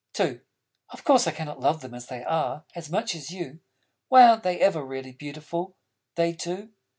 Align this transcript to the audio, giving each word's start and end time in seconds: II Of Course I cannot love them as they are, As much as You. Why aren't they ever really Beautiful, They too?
II 0.19 0.41
Of 0.89 1.03
Course 1.03 1.27
I 1.27 1.31
cannot 1.31 1.59
love 1.59 1.81
them 1.81 1.93
as 1.93 2.07
they 2.07 2.23
are, 2.23 2.65
As 2.73 2.89
much 2.89 3.13
as 3.13 3.29
You. 3.29 3.59
Why 4.07 4.23
aren't 4.25 4.41
they 4.41 4.59
ever 4.59 4.83
really 4.83 5.11
Beautiful, 5.11 5.75
They 6.15 6.33
too? 6.33 6.71